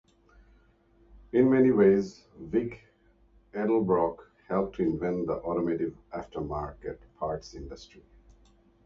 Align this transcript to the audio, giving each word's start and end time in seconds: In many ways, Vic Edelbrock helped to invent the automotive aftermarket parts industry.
In 1.31 1.51
many 1.51 1.69
ways, 1.69 2.23
Vic 2.39 2.81
Edelbrock 3.53 4.17
helped 4.47 4.77
to 4.77 4.81
invent 4.81 5.27
the 5.27 5.33
automotive 5.43 5.95
aftermarket 6.11 6.97
parts 7.19 7.53
industry. 7.53 8.01